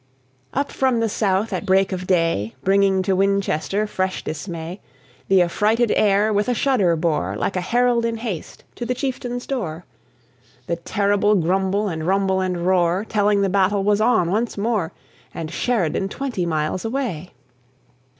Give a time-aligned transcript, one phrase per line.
[0.51, 4.81] Up from the South at break of day, Bringing to Winchester fresh dismay,
[5.27, 9.45] The affrighted air with a shudder bore, Like a herald in haste, to the chieftain's
[9.45, 9.85] door,
[10.65, 14.91] The terrible grumble, and rumble, and roar, Telling the battle was on once more,
[15.35, 17.33] And Sheridan twenty miles away.